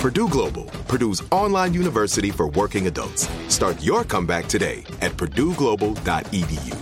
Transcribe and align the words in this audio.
Purdue 0.00 0.28
Global, 0.30 0.64
Purdue's 0.88 1.22
online 1.30 1.74
university 1.74 2.30
for 2.30 2.48
working 2.48 2.86
adults. 2.86 3.28
Start 3.54 3.82
your 3.82 4.02
comeback 4.02 4.46
today 4.46 4.82
at 5.02 5.12
purdueglobal.edu. 5.12 6.74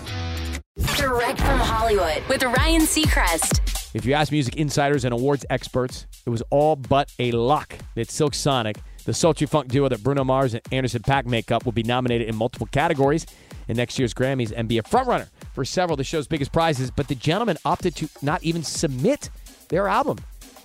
Direct 0.97 1.41
from 1.41 1.59
Hollywood 1.59 2.23
with 2.29 2.45
Ryan 2.45 2.83
Seacrest. 2.83 3.91
If 3.93 4.07
you 4.07 4.15
ask 4.15 4.31
music 4.31 4.55
insiders 4.55 5.05
and 5.05 5.13
awards 5.13 5.45
experts, 5.51 6.07
it 6.27 6.31
was 6.31 6.45
all 6.51 6.77
but 6.77 7.13
a 7.19 7.33
lock 7.33 7.77
that 7.97 8.09
Silk 8.09 8.35
Sonic, 8.35 8.77
the 9.05 9.13
sultry 9.13 9.49
funk 9.49 9.67
duo 9.67 9.89
that 9.89 10.05
Bruno 10.05 10.23
Mars 10.23 10.55
and 10.55 10.63
Anderson 10.71 11.03
.Paak 11.03 11.27
make 11.27 11.51
up, 11.51 11.65
will 11.65 11.73
be 11.73 11.83
nominated 11.83 12.29
in 12.29 12.37
multiple 12.37 12.69
categories 12.71 13.27
in 13.67 13.77
next 13.77 13.99
year's 13.99 14.15
Grammys 14.15 14.53
and 14.57 14.69
be 14.69 14.79
a 14.79 14.83
frontrunner 14.85 15.27
for 15.55 15.65
several 15.65 15.95
of 15.95 15.99
the 15.99 16.05
show's 16.05 16.29
biggest 16.29 16.53
prizes. 16.53 16.93
But 16.93 17.09
the 17.09 17.17
gentlemen 17.17 17.59
opted 17.65 17.97
to 17.97 18.09
not 18.23 18.45
even 18.45 18.63
submit 18.63 19.31
their 19.71 19.89
album, 19.89 20.19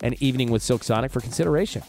An 0.04 0.14
Evening 0.20 0.52
with 0.52 0.62
Silk 0.62 0.84
Sonic, 0.84 1.12
for 1.12 1.20
consideration. 1.20 1.82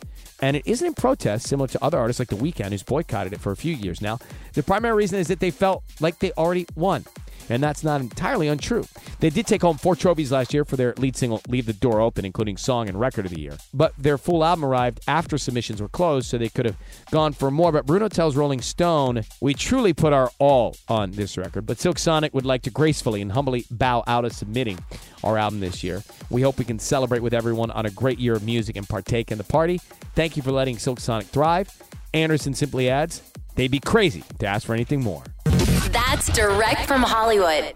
And 0.45 0.59
it 0.59 0.67
isn't 0.67 0.87
in 0.87 0.93
protest, 0.93 1.47
similar 1.47 1.69
to 1.69 1.83
other 1.83 1.99
artists 1.99 2.21
like 2.21 2.29
The 2.29 2.37
Weeknd, 2.37 2.69
who's 2.69 2.83
boycotted 2.83 3.33
it 3.33 3.41
for 3.41 3.51
a 3.51 3.57
few 3.57 3.75
years 3.75 4.03
now. 4.03 4.19
The 4.53 4.63
primary 4.63 4.95
reason 4.95 5.19
is 5.19 5.29
that 5.29 5.41
they 5.41 5.51
felt 5.51 5.83
like 6.01 6.19
they 6.19 6.33
already 6.33 6.67
won 6.77 7.07
and 7.49 7.63
that's 7.63 7.85
not 7.85 8.01
entirely 8.01 8.49
untrue. 8.49 8.85
They 9.21 9.31
did 9.31 9.47
take 9.47 9.63
home 9.63 9.79
four 9.79 9.97
trophies 9.97 10.33
last 10.33 10.55
year 10.55 10.65
for 10.65 10.77
their 10.77 10.95
lead 10.99 11.17
single 11.17 11.41
Leave 11.49 11.67
the 11.67 11.73
Door 11.73 12.01
Open, 12.01 12.25
including 12.25 12.57
Song 12.57 12.89
and 12.89 12.99
Record 12.99 13.27
of 13.27 13.33
the 13.33 13.41
Year. 13.41 13.57
But 13.73 13.95
their 13.99 14.19
full 14.19 14.45
album 14.45 14.65
arrived 14.65 15.01
after 15.07 15.39
submissions 15.39 15.81
were 15.81 15.89
closed, 15.89 16.27
so 16.29 16.39
they 16.39 16.49
could 16.49 16.67
have 16.67 16.77
gone 17.11 17.33
for 17.33 17.51
more. 17.51 17.73
But 17.73 17.87
Bruno 17.87 18.09
tells 18.09 18.37
Rolling 18.37 18.61
Stone, 18.61 19.25
We 19.41 19.55
truly 19.55 19.93
put 19.93 20.13
our 20.13 20.31
all 20.39 20.77
on 20.89 21.13
this 21.13 21.37
record, 21.37 21.67
but 21.67 21.79
Silk 21.79 21.99
Sonic 21.99 22.35
would 22.35 22.47
like 22.47 22.63
to 22.63 22.71
gracefully 22.71 23.23
and 23.23 23.33
humbly 23.33 23.65
bow 23.71 24.05
out 24.07 24.25
of 24.25 24.33
submitting 24.33 24.79
our 25.25 25.39
album 25.39 25.61
this 25.61 25.83
year. 25.83 26.03
We 26.31 26.43
hope 26.43 26.59
we 26.59 26.65
can 26.65 26.79
celebrate 26.79 27.21
with 27.21 27.35
everyone 27.35 27.71
on 27.71 27.87
a 27.87 27.91
great 27.91 28.19
year 28.19 28.35
of 28.35 28.45
music 28.45 28.77
and 28.77 28.89
partake 28.89 29.33
in 29.33 29.39
the 29.39 29.45
party. 29.45 29.81
Thank 30.15 30.37
you 30.37 30.43
for 30.43 30.53
letting 30.53 30.79
Silk 30.79 31.01
Sonic 31.01 31.27
thrive. 31.27 31.71
Anderson 32.13 32.55
simply 32.55 32.89
adds, 32.89 33.23
They'd 33.57 33.71
be 33.71 33.81
crazy 33.81 34.25
to 34.41 34.47
ask 34.47 34.67
for 34.67 34.75
anything 34.75 35.03
more. 35.03 35.23
That's 35.45 36.33
direct 36.33 36.87
from 36.87 37.03
Hollywood. 37.03 37.75